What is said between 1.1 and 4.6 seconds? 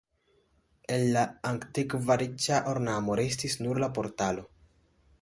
la antikva riĉa ornamo restis nur la portalo.